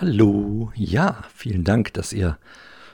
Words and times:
Hallo, 0.00 0.72
ja, 0.74 1.24
vielen 1.34 1.62
Dank, 1.62 1.92
dass 1.92 2.14
ihr 2.14 2.38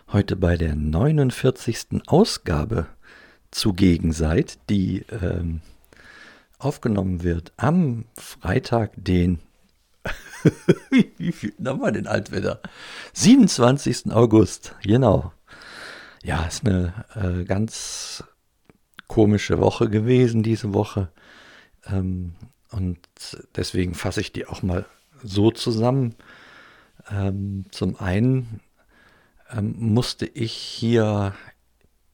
heute 0.08 0.34
bei 0.34 0.56
der 0.56 0.74
49. 0.74 2.02
Ausgabe 2.08 2.88
zugegen 3.52 4.10
seid, 4.10 4.58
die 4.68 5.04
ähm, 5.22 5.60
aufgenommen 6.58 7.22
wird 7.22 7.52
am 7.58 8.06
Freitag, 8.18 8.90
den 8.96 9.38
wie 10.90 11.30
viel 11.30 11.54
nochmal 11.58 11.92
den 11.92 12.08
Altwetter? 12.08 12.60
27. 13.12 14.10
August, 14.10 14.74
genau. 14.82 15.32
Ja, 16.24 16.44
ist 16.44 16.66
eine 16.66 17.04
äh, 17.14 17.44
ganz 17.44 18.24
komische 19.06 19.60
Woche 19.60 19.88
gewesen, 19.88 20.42
diese 20.42 20.74
Woche. 20.74 21.12
Ähm, 21.86 22.34
und 22.72 22.98
deswegen 23.54 23.94
fasse 23.94 24.20
ich 24.20 24.32
die 24.32 24.48
auch 24.48 24.64
mal 24.64 24.86
so 25.22 25.52
zusammen. 25.52 26.16
Ähm, 27.10 27.66
zum 27.70 27.96
einen 27.96 28.60
ähm, 29.50 29.74
musste 29.78 30.26
ich 30.26 30.52
hier 30.52 31.34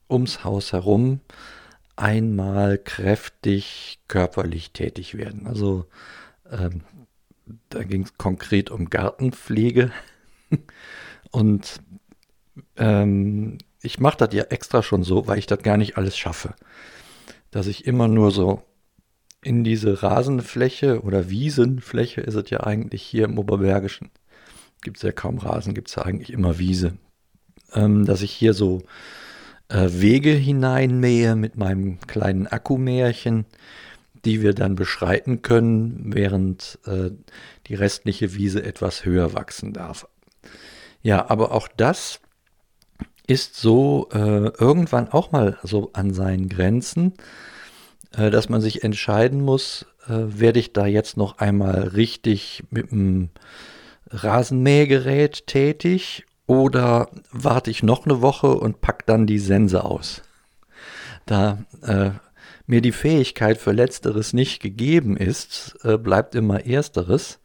ums 0.08 0.44
Haus 0.44 0.72
herum 0.72 1.20
einmal 1.96 2.78
kräftig 2.78 4.00
körperlich 4.08 4.72
tätig 4.72 5.16
werden. 5.16 5.46
Also 5.46 5.86
ähm, 6.50 6.82
da 7.68 7.82
ging 7.82 8.02
es 8.02 8.16
konkret 8.18 8.70
um 8.70 8.90
Gartenpflege. 8.90 9.90
Und 11.30 11.80
ähm, 12.76 13.58
ich 13.80 14.00
mache 14.00 14.18
das 14.18 14.34
ja 14.34 14.44
extra 14.44 14.82
schon 14.82 15.02
so, 15.02 15.26
weil 15.26 15.38
ich 15.38 15.46
das 15.46 15.62
gar 15.62 15.76
nicht 15.76 15.96
alles 15.96 16.16
schaffe. 16.16 16.54
Dass 17.50 17.66
ich 17.66 17.86
immer 17.86 18.08
nur 18.08 18.30
so 18.30 18.62
in 19.42 19.64
diese 19.64 20.02
Rasenfläche 20.02 21.02
oder 21.02 21.28
Wiesenfläche 21.28 22.20
ist 22.20 22.34
es 22.34 22.50
ja 22.50 22.60
eigentlich 22.60 23.02
hier 23.02 23.24
im 23.24 23.38
Oberbergischen 23.38 24.10
gibt 24.82 24.98
es 24.98 25.02
ja 25.02 25.12
kaum 25.12 25.38
Rasen, 25.38 25.74
gibt 25.74 25.88
es 25.88 25.94
ja 25.94 26.02
eigentlich 26.02 26.32
immer 26.32 26.58
Wiese. 26.58 26.98
Ähm, 27.74 28.04
dass 28.04 28.22
ich 28.22 28.32
hier 28.32 28.52
so 28.52 28.82
äh, 29.68 29.88
Wege 29.90 30.32
hineinmähe 30.32 31.34
mit 31.36 31.56
meinem 31.56 32.00
kleinen 32.00 32.46
Akkumärchen, 32.46 33.46
die 34.24 34.42
wir 34.42 34.54
dann 34.54 34.76
beschreiten 34.76 35.42
können, 35.42 36.12
während 36.14 36.78
äh, 36.86 37.10
die 37.66 37.74
restliche 37.74 38.34
Wiese 38.34 38.62
etwas 38.62 39.04
höher 39.04 39.32
wachsen 39.32 39.72
darf. 39.72 40.06
Ja, 41.02 41.28
aber 41.30 41.52
auch 41.52 41.68
das 41.68 42.20
ist 43.26 43.56
so 43.56 44.08
äh, 44.12 44.48
irgendwann 44.58 45.08
auch 45.08 45.32
mal 45.32 45.58
so 45.62 45.90
an 45.94 46.12
seinen 46.12 46.48
Grenzen, 46.48 47.14
äh, 48.12 48.30
dass 48.30 48.48
man 48.48 48.60
sich 48.60 48.84
entscheiden 48.84 49.40
muss, 49.40 49.86
äh, 50.06 50.12
werde 50.12 50.60
ich 50.60 50.72
da 50.72 50.86
jetzt 50.86 51.16
noch 51.16 51.38
einmal 51.38 51.88
richtig 51.88 52.64
mit 52.70 52.90
dem 52.90 53.30
Rasenmähgerät 54.10 55.46
tätig 55.46 56.24
oder 56.46 57.08
warte 57.30 57.70
ich 57.70 57.82
noch 57.82 58.04
eine 58.04 58.20
Woche 58.20 58.48
und 58.48 58.80
pack 58.80 59.06
dann 59.06 59.26
die 59.26 59.38
Sense 59.38 59.84
aus? 59.84 60.22
Da 61.26 61.64
äh, 61.82 62.10
mir 62.66 62.80
die 62.80 62.92
Fähigkeit 62.92 63.58
für 63.58 63.72
Letzteres 63.72 64.32
nicht 64.32 64.60
gegeben 64.60 65.16
ist, 65.16 65.76
äh, 65.82 65.96
bleibt 65.96 66.34
immer 66.34 66.66
Ersteres. 66.66 67.40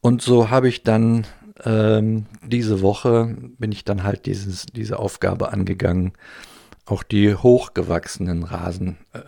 Und 0.00 0.22
so 0.22 0.50
habe 0.50 0.68
ich 0.68 0.82
dann 0.82 1.26
ähm, 1.64 2.26
diese 2.44 2.80
Woche, 2.82 3.36
bin 3.58 3.72
ich 3.72 3.84
dann 3.84 4.02
halt 4.02 4.26
dieses, 4.26 4.66
diese 4.66 4.98
Aufgabe 4.98 5.52
angegangen, 5.52 6.12
auch 6.86 7.02
die 7.02 7.34
hochgewachsenen 7.34 8.42
Rasen, 8.42 8.98
äh, 9.12 9.18
äh 9.18 9.22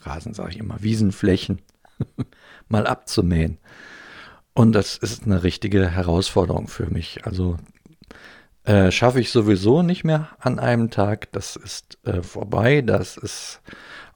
Rasen 0.00 0.34
sage 0.34 0.50
ich 0.50 0.58
immer, 0.58 0.82
Wiesenflächen 0.82 1.60
mal 2.68 2.86
abzumähen. 2.86 3.58
Und 4.56 4.72
das 4.72 4.96
ist 4.96 5.26
eine 5.26 5.42
richtige 5.42 5.86
Herausforderung 5.90 6.66
für 6.66 6.86
mich. 6.86 7.26
Also 7.26 7.58
äh, 8.64 8.90
schaffe 8.90 9.20
ich 9.20 9.30
sowieso 9.30 9.82
nicht 9.82 10.02
mehr 10.02 10.30
an 10.38 10.58
einem 10.58 10.90
Tag. 10.90 11.30
Das 11.32 11.56
ist 11.56 11.98
äh, 12.06 12.22
vorbei. 12.22 12.80
Das 12.80 13.18
ist 13.18 13.60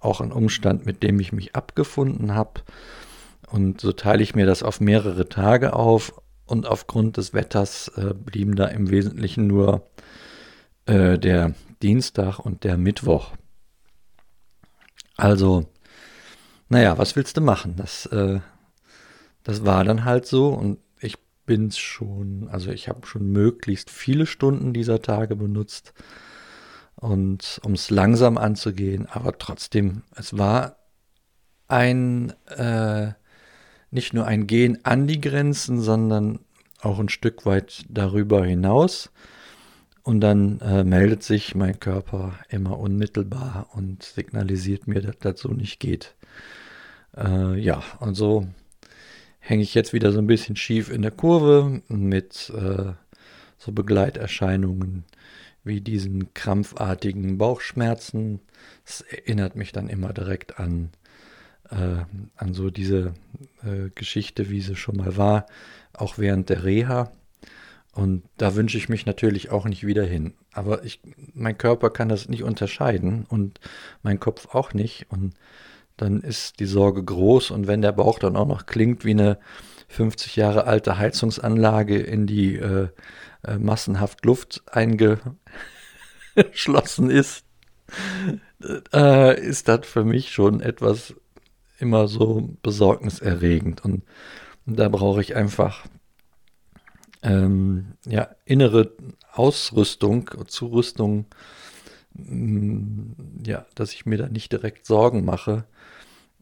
auch 0.00 0.22
ein 0.22 0.32
Umstand, 0.32 0.86
mit 0.86 1.02
dem 1.02 1.20
ich 1.20 1.34
mich 1.34 1.54
abgefunden 1.54 2.34
habe. 2.34 2.62
Und 3.50 3.82
so 3.82 3.92
teile 3.92 4.22
ich 4.22 4.34
mir 4.34 4.46
das 4.46 4.62
auf 4.62 4.80
mehrere 4.80 5.28
Tage 5.28 5.74
auf. 5.74 6.14
Und 6.46 6.66
aufgrund 6.66 7.18
des 7.18 7.34
Wetters 7.34 7.88
äh, 7.96 8.14
blieben 8.14 8.56
da 8.56 8.64
im 8.68 8.88
Wesentlichen 8.88 9.46
nur 9.46 9.90
äh, 10.86 11.18
der 11.18 11.52
Dienstag 11.82 12.38
und 12.38 12.64
der 12.64 12.78
Mittwoch. 12.78 13.32
Also, 15.18 15.66
naja, 16.70 16.96
was 16.96 17.14
willst 17.14 17.36
du 17.36 17.42
machen? 17.42 17.74
Das 17.76 18.06
äh, 18.06 18.40
das 19.44 19.64
war 19.64 19.84
dann 19.84 20.04
halt 20.04 20.26
so 20.26 20.48
und 20.48 20.78
ich 21.00 21.16
bin 21.46 21.70
schon, 21.72 22.48
also 22.50 22.70
ich 22.70 22.88
habe 22.88 23.06
schon 23.06 23.30
möglichst 23.30 23.90
viele 23.90 24.26
Stunden 24.26 24.72
dieser 24.72 25.02
Tage 25.02 25.36
benutzt 25.36 25.94
und 26.96 27.60
um 27.64 27.72
es 27.72 27.90
langsam 27.90 28.36
anzugehen, 28.38 29.06
aber 29.06 29.38
trotzdem, 29.38 30.02
es 30.14 30.36
war 30.36 30.76
ein, 31.68 32.34
äh, 32.48 33.12
nicht 33.90 34.12
nur 34.12 34.26
ein 34.26 34.46
Gehen 34.46 34.84
an 34.84 35.06
die 35.06 35.20
Grenzen, 35.20 35.80
sondern 35.80 36.40
auch 36.82 36.98
ein 36.98 37.08
Stück 37.08 37.46
weit 37.46 37.84
darüber 37.88 38.44
hinaus. 38.44 39.10
Und 40.02 40.20
dann 40.20 40.60
äh, 40.60 40.82
meldet 40.82 41.22
sich 41.22 41.54
mein 41.54 41.78
Körper 41.78 42.34
immer 42.48 42.78
unmittelbar 42.78 43.68
und 43.72 44.02
signalisiert 44.02 44.86
mir, 44.86 45.02
dass 45.02 45.18
das 45.18 45.40
so 45.40 45.50
nicht 45.50 45.78
geht. 45.78 46.16
Äh, 47.16 47.58
ja, 47.60 47.82
und 47.98 48.14
so 48.14 48.46
hänge 49.50 49.64
ich 49.64 49.74
jetzt 49.74 49.92
wieder 49.92 50.12
so 50.12 50.20
ein 50.20 50.28
bisschen 50.28 50.54
schief 50.54 50.92
in 50.92 51.02
der 51.02 51.10
Kurve 51.10 51.82
mit 51.88 52.52
äh, 52.56 52.92
so 53.58 53.72
Begleiterscheinungen 53.72 55.04
wie 55.64 55.80
diesen 55.80 56.32
krampfartigen 56.34 57.36
Bauchschmerzen. 57.36 58.38
Das 58.86 59.00
erinnert 59.00 59.56
mich 59.56 59.72
dann 59.72 59.88
immer 59.88 60.12
direkt 60.12 60.60
an, 60.60 60.90
äh, 61.68 62.04
an 62.36 62.54
so 62.54 62.70
diese 62.70 63.14
äh, 63.64 63.90
Geschichte, 63.92 64.50
wie 64.50 64.60
sie 64.60 64.76
schon 64.76 64.96
mal 64.96 65.16
war, 65.16 65.46
auch 65.94 66.16
während 66.16 66.48
der 66.48 66.62
Reha. 66.62 67.10
Und 67.92 68.22
da 68.36 68.54
wünsche 68.54 68.78
ich 68.78 68.88
mich 68.88 69.04
natürlich 69.04 69.50
auch 69.50 69.66
nicht 69.66 69.84
wieder 69.84 70.04
hin. 70.04 70.34
Aber 70.52 70.84
ich, 70.84 71.00
mein 71.34 71.58
Körper 71.58 71.90
kann 71.90 72.08
das 72.08 72.28
nicht 72.28 72.44
unterscheiden 72.44 73.26
und 73.28 73.58
mein 74.04 74.20
Kopf 74.20 74.54
auch 74.54 74.74
nicht. 74.74 75.06
Und 75.10 75.34
dann 76.00 76.20
ist 76.20 76.60
die 76.60 76.66
Sorge 76.66 77.04
groß 77.04 77.50
und 77.50 77.66
wenn 77.66 77.82
der 77.82 77.92
Bauch 77.92 78.18
dann 78.18 78.36
auch 78.36 78.46
noch 78.46 78.66
klingt 78.66 79.04
wie 79.04 79.10
eine 79.10 79.38
50 79.88 80.36
Jahre 80.36 80.64
alte 80.64 80.98
Heizungsanlage, 80.98 81.98
in 81.98 82.26
die 82.26 82.56
äh, 82.56 82.88
äh, 83.42 83.58
massenhaft 83.58 84.24
Luft 84.24 84.62
eingeschlossen 84.66 87.10
ist, 87.10 87.44
äh, 88.92 89.40
ist 89.40 89.68
das 89.68 89.86
für 89.86 90.04
mich 90.04 90.32
schon 90.32 90.60
etwas 90.60 91.14
immer 91.78 92.08
so 92.08 92.56
besorgniserregend. 92.62 93.84
Und, 93.84 94.04
und 94.66 94.78
da 94.78 94.88
brauche 94.88 95.20
ich 95.20 95.34
einfach 95.34 95.86
ähm, 97.22 97.94
ja, 98.06 98.28
innere 98.44 98.92
Ausrüstung, 99.32 100.30
Zurüstung, 100.46 101.26
ja, 103.44 103.66
dass 103.74 103.92
ich 103.92 104.06
mir 104.06 104.18
da 104.18 104.28
nicht 104.28 104.52
direkt 104.52 104.86
Sorgen 104.86 105.24
mache, 105.24 105.64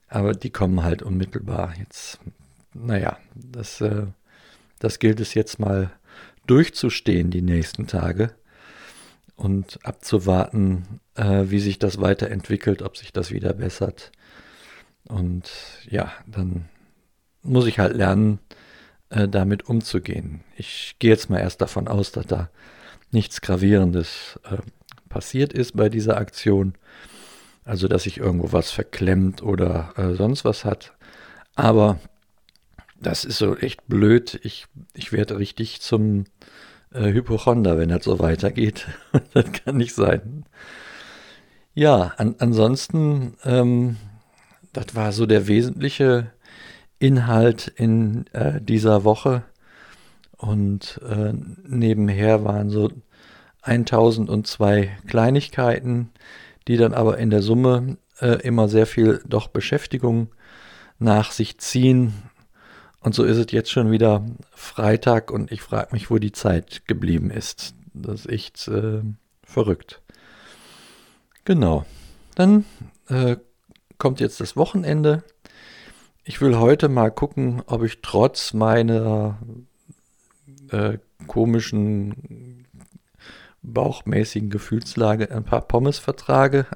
aber 0.09 0.33
die 0.33 0.51
kommen 0.51 0.83
halt 0.83 1.03
unmittelbar. 1.03 1.75
Jetzt, 1.79 2.19
naja, 2.75 3.19
das, 3.35 3.81
äh, 3.81 4.07
das 4.79 4.99
gilt 4.99 5.21
es 5.21 5.35
jetzt 5.35 5.59
mal 5.59 5.91
durchzustehen 6.47 7.31
die 7.31 7.43
nächsten 7.43 7.87
Tage 7.87 8.35
und 9.37 9.79
abzuwarten, 9.85 11.01
äh, 11.15 11.45
wie 11.47 11.61
sich 11.61 11.79
das 11.79 12.01
weiterentwickelt, 12.01 12.83
ob 12.83 12.97
sich 12.97 13.13
das 13.13 13.31
wieder 13.31 13.53
bessert. 13.53 14.11
Und 15.09 15.51
ja, 15.89 16.13
dann 16.27 16.69
muss 17.43 17.67
ich 17.67 17.79
halt 17.79 17.97
lernen, 17.97 18.41
äh, 19.11 19.29
damit 19.29 19.69
umzugehen. 19.69 20.41
Ich 20.57 20.97
gehe 20.99 21.11
jetzt 21.11 21.31
mal 21.31 21.39
erst 21.39 21.61
davon 21.61 21.89
aus, 21.89 22.13
dass 22.13 22.27
da 22.27 22.51
nichts 23.11 23.41
Gravierendes 23.41 24.39
äh, 24.45 24.59
passiert 25.09 25.53
ist 25.53 25.77
bei 25.77 25.89
dieser 25.89 26.17
Aktion. 26.17 26.75
Also, 27.65 27.89
dass 27.89 28.05
sich 28.05 28.19
irgendwo 28.19 28.53
was 28.53 28.71
verklemmt 28.71 29.43
oder 29.43 29.93
äh, 29.97 30.15
sonst 30.15 30.45
was 30.45 30.65
hat. 30.65 30.95
Aber 31.55 31.99
das 33.01 33.25
ist 33.25 33.39
so 33.39 33.57
echt 33.57 33.87
blöd. 33.89 34.41
Ich, 34.43 34.67
ich 34.95 35.13
werde 35.13 35.39
richtig 35.39 35.81
zum 35.81 36.25
äh, 36.93 37.13
Hypochonder, 37.13 37.79
wenn 37.79 37.91
das 37.91 38.05
so 38.05 38.19
weitergeht. 38.19 38.87
das 39.35 39.53
kann 39.53 39.77
nicht 39.77 39.95
sein. 39.95 40.45
Ja, 41.75 42.15
an, 42.17 42.37
ansonsten, 42.39 43.35
ähm, 43.45 43.97
das 44.73 44.95
war 44.95 45.13
so 45.13 45.27
der 45.27 45.47
wesentliche 45.47 46.33
Inhalt 46.99 47.69
in 47.69 48.27
äh, 48.33 48.61
dieser 48.61 49.05
Woche. 49.05 49.45
Und 50.37 51.01
äh, 51.09 51.33
nebenher 51.67 52.45
waren 52.45 52.71
so 52.71 52.91
1002 53.63 54.97
Kleinigkeiten, 55.07 56.11
die 56.67 56.77
dann 56.77 56.95
aber 56.95 57.19
in 57.19 57.31
der 57.31 57.43
Summe 57.43 57.99
äh, 58.21 58.41
immer 58.43 58.69
sehr 58.69 58.87
viel 58.87 59.23
doch 59.27 59.49
Beschäftigung 59.49 60.29
nach 60.99 61.33
sich 61.33 61.59
ziehen. 61.59 62.13
Und 63.01 63.15
so 63.15 63.25
ist 63.25 63.37
es 63.37 63.53
jetzt 63.53 63.71
schon 63.71 63.91
wieder 63.91 64.25
Freitag 64.51 65.31
und 65.31 65.53
ich 65.53 65.63
frage 65.63 65.93
mich, 65.93 66.11
wo 66.11 66.19
die 66.19 66.33
Zeit 66.33 66.83
geblieben 66.87 67.31
ist. 67.31 67.75
Das 67.95 68.21
ist 68.21 68.31
echt 68.31 68.69
äh, 68.69 69.03
verrückt. 69.45 70.03
Genau. 71.45 71.87
Dann 72.35 72.65
äh, 73.09 73.37
kommt 73.97 74.21
jetzt 74.21 74.41
das 74.41 74.57
Wochenende. 74.57 75.23
Ich 76.25 76.41
will 76.41 76.59
heute 76.59 76.89
mal 76.89 77.11
gucken, 77.11 77.63
ob 77.67 77.83
ich 77.85 78.01
trotz 78.03 78.53
meiner 78.53 79.39
äh, 80.71 80.99
komischen 81.27 82.15
bauchmäßigen 83.73 84.51
Gefühlslage 84.51 85.31
ein 85.31 85.45
paar 85.45 85.63
Pommes 85.63 85.99
vertrage. 85.99 86.67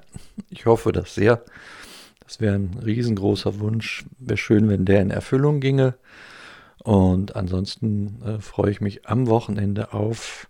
Ich 0.50 0.67
hoffe 0.67 0.93
das 0.93 1.15
sehr. 1.15 1.44
Das 2.21 2.41
wäre 2.41 2.55
ein 2.55 2.79
riesengroßer 2.85 3.61
Wunsch. 3.61 4.05
Wäre 4.19 4.39
schön, 4.39 4.69
wenn 4.69 4.85
der 4.85 5.03
in 5.03 5.11
Erfüllung 5.11 5.61
ginge. 5.61 5.94
Und 6.83 7.37
ansonsten 7.37 8.23
äh, 8.23 8.41
freue 8.41 8.71
ich 8.71 8.81
mich 8.81 9.06
am 9.06 9.29
Wochenende 9.29 9.93
auf, 9.93 10.49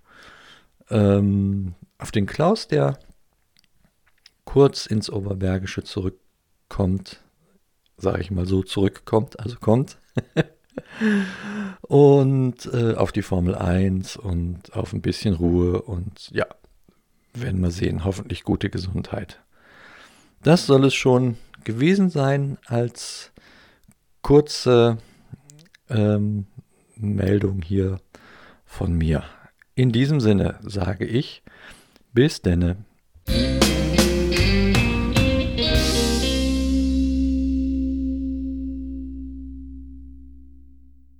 ähm, 0.91 1.75
auf 1.99 2.11
den 2.11 2.27
Klaus, 2.27 2.69
der 2.69 2.99
kurz 4.44 4.87
ins 4.87 5.11
Oberbergische 5.11 5.83
zurückkommt. 5.83 7.21
Sage 7.97 8.21
ich 8.21 8.31
mal 8.31 8.47
so, 8.47 8.62
zurückkommt, 8.62 9.39
also 9.41 9.56
kommt. 9.59 9.99
und 11.83 12.67
äh, 12.73 12.95
auf 12.95 13.13
die 13.13 13.23
Formel 13.23 13.55
1 13.55 14.17
und 14.17 14.75
auf 14.75 14.93
ein 14.93 15.03
bisschen 15.03 15.35
Ruhe 15.35 15.83
und 15.83 16.31
ja, 16.31 16.47
werden 17.35 17.61
wir 17.61 17.71
sehen, 17.71 18.05
hoffentlich 18.05 18.45
gute 18.45 18.71
Gesundheit. 18.71 19.41
Das 20.43 20.67
soll 20.67 20.85
es 20.85 20.95
schon 20.95 21.37
gewesen 21.65 22.11
sein 22.11 22.59
als 22.67 23.33
kurze 24.23 24.99
ähm, 25.89 26.47
Meldung 26.97 27.63
hier 27.63 28.01
von 28.65 28.93
mir. 28.93 29.25
In 29.75 29.93
diesem 29.93 30.21
Sinne 30.21 30.59
sage 30.63 31.05
ich, 31.05 31.43
bis 32.13 32.43
denne. 32.43 32.77